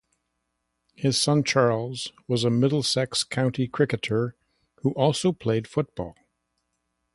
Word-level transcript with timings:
His 0.95 1.21
son 1.21 1.43
Charles 1.43 2.11
was 2.27 2.43
a 2.43 2.49
Middlesex 2.49 3.23
county 3.23 3.67
cricketer 3.67 4.35
who 4.77 4.93
also 4.93 5.31
played 5.31 5.67
football. 5.67 6.15